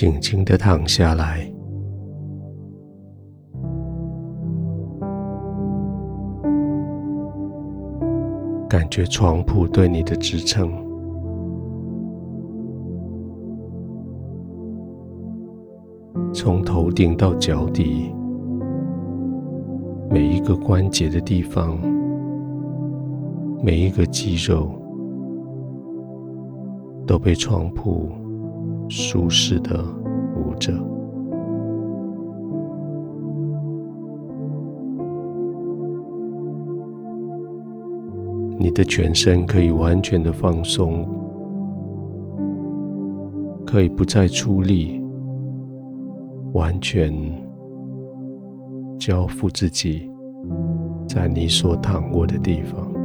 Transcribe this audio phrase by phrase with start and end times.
[0.00, 1.46] 静静的躺下来，
[8.66, 10.70] 感觉床铺对你的支撑，
[16.32, 18.10] 从头顶到脚底，
[20.08, 21.78] 每一个关节的地方，
[23.62, 24.70] 每一个肌肉，
[27.06, 28.08] 都被床铺
[28.90, 29.84] 舒适的
[30.34, 30.72] 舞者，
[38.58, 41.08] 你的全身可以完全的放松，
[43.64, 45.00] 可以不再出力，
[46.52, 47.14] 完全
[48.98, 50.10] 交付自己
[51.08, 52.99] 在你所躺卧的地方。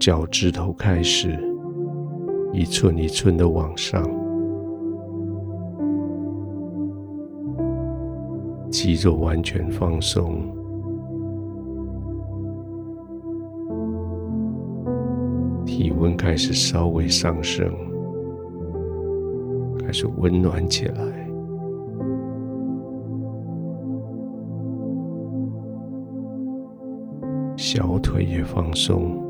[0.00, 1.38] 脚趾头开始，
[2.54, 4.02] 一寸一寸的往上，
[8.70, 10.40] 肌肉完全放松，
[15.66, 17.70] 体温开始稍微上升，
[19.84, 21.28] 开始温暖起来，
[27.54, 29.29] 小腿也放松。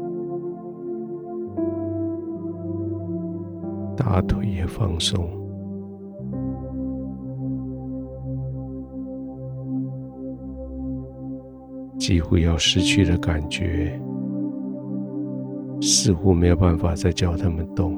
[4.10, 5.24] 把腿也放松，
[11.96, 13.96] 几乎要失去的感觉，
[15.80, 17.96] 似乎没有办法再叫他们动。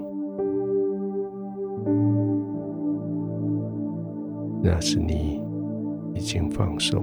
[4.63, 5.43] 那是你
[6.13, 7.03] 已经放松，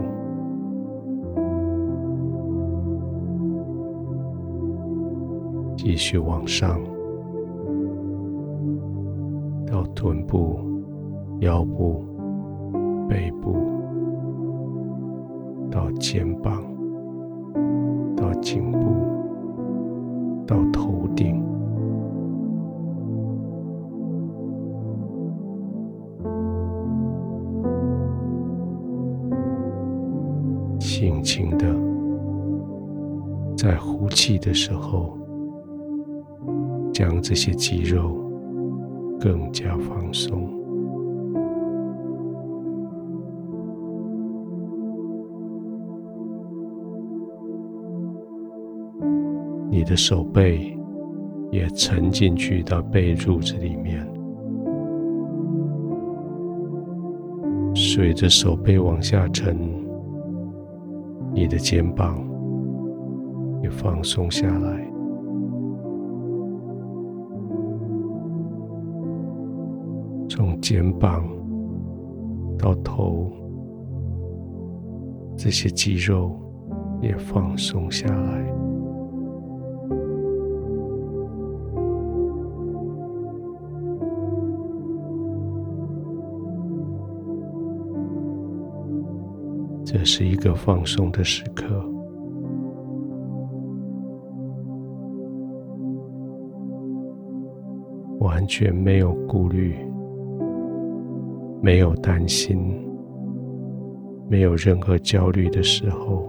[5.75, 6.79] 继续往上。
[9.71, 10.59] 到臀部、
[11.41, 12.03] 腰部、
[13.07, 13.55] 背部，
[15.69, 16.63] 到肩膀，
[18.17, 18.79] 到颈部，
[20.47, 21.45] 到头顶，
[30.79, 31.67] 轻轻的，
[33.55, 35.15] 在呼气的时候，
[36.91, 38.28] 将这些肌肉。
[39.19, 40.49] 更加放松，
[49.69, 50.79] 你的手背
[51.51, 54.07] 也沉进去到被褥子里面，
[57.75, 59.57] 随着手背往下沉，
[61.33, 62.25] 你的肩膀
[63.61, 64.88] 也放松下来。
[70.69, 71.27] 肩膀
[72.55, 73.31] 到头，
[75.35, 76.39] 这些肌肉
[77.01, 78.45] 也放松下来。
[89.83, 91.83] 这是一个放松的时刻，
[98.19, 99.88] 完全没有顾虑。
[101.69, 102.59] 没有担心，
[104.27, 106.27] 没有任何焦虑的时候，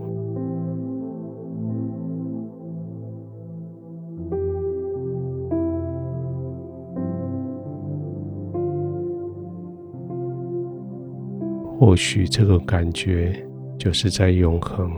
[11.78, 13.32] 或许这个感觉
[13.78, 14.90] 就是在永恒，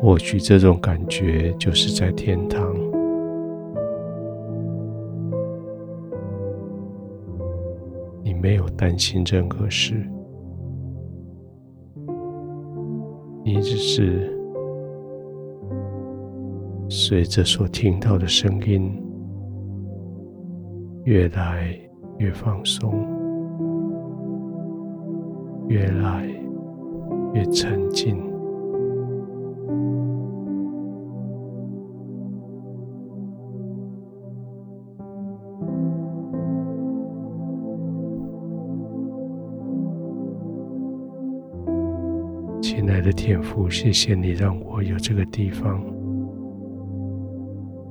[0.00, 2.85] 或许这种感觉就是在天堂。
[8.26, 9.94] 你没有担心任何事，
[13.44, 14.36] 你只是
[16.88, 19.00] 随着所听到的声音，
[21.04, 21.78] 越来
[22.18, 23.06] 越放松，
[25.68, 26.26] 越来
[27.32, 28.25] 越沉静。
[42.96, 45.84] 亲爱的天父，谢谢你让我有这个地方。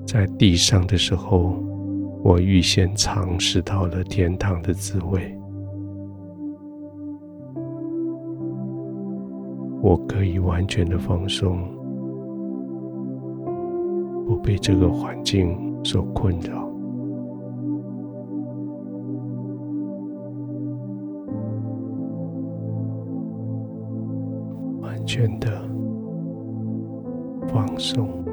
[0.03, 1.63] 在地上的时候，
[2.23, 5.31] 我预先尝试到了天堂的滋味。
[9.79, 11.59] 我可以完全的放松，
[14.25, 16.67] 不被这个环境所困扰，
[25.15, 25.49] 全的
[27.47, 28.24] 放松。